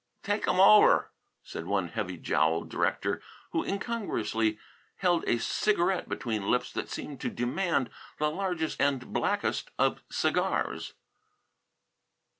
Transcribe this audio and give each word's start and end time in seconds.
"Take 0.23 0.47
'em 0.47 0.59
over," 0.59 1.11
said 1.43 1.67
one 1.67 1.89
heavy 1.89 2.17
jowled 2.17 2.69
director 2.69 3.21
who 3.51 3.63
incongruously 3.63 4.57
held 4.95 5.23
a 5.27 5.37
cigarette 5.37 6.09
between 6.09 6.49
lips 6.49 6.71
that 6.73 6.89
seemed 6.89 7.21
to 7.21 7.29
demand 7.29 7.91
the 8.17 8.31
largest 8.31 8.81
and 8.81 9.13
blackest 9.13 9.69
of 9.77 10.01
cigars. 10.09 10.95